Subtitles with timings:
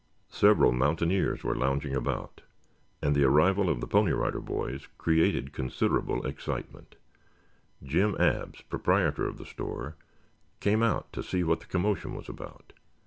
[0.31, 2.41] Several mountaineers were lounging about,
[3.03, 6.95] and the arrival of the Pony Rider Boys created considerable excitement.
[7.83, 9.95] Jim Abs, proprietor of the store,
[10.59, 12.73] came out to see what the commotion was about.